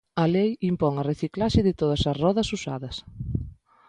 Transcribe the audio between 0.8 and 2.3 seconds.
a reciclaxe de todas as